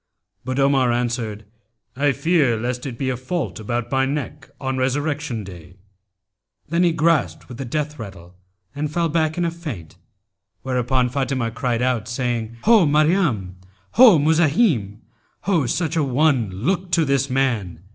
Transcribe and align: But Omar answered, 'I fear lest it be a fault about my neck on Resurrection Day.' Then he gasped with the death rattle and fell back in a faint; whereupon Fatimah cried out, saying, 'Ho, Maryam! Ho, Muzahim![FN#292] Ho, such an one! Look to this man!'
But 0.43 0.57
Omar 0.57 0.91
answered, 0.91 1.45
'I 1.95 2.13
fear 2.13 2.57
lest 2.57 2.87
it 2.87 2.97
be 2.97 3.11
a 3.11 3.15
fault 3.15 3.59
about 3.59 3.91
my 3.91 4.07
neck 4.07 4.49
on 4.59 4.75
Resurrection 4.77 5.43
Day.' 5.43 5.75
Then 6.69 6.81
he 6.81 6.91
gasped 6.91 7.47
with 7.47 7.59
the 7.59 7.65
death 7.65 7.99
rattle 7.99 8.33
and 8.73 8.91
fell 8.91 9.09
back 9.09 9.37
in 9.37 9.45
a 9.45 9.51
faint; 9.51 9.97
whereupon 10.63 11.09
Fatimah 11.11 11.51
cried 11.53 11.83
out, 11.83 12.07
saying, 12.07 12.57
'Ho, 12.63 12.87
Maryam! 12.87 13.57
Ho, 13.91 14.17
Muzahim![FN#292] 14.17 14.97
Ho, 15.41 15.67
such 15.67 15.95
an 15.95 16.11
one! 16.11 16.49
Look 16.49 16.89
to 16.93 17.05
this 17.05 17.29
man!' 17.29 17.81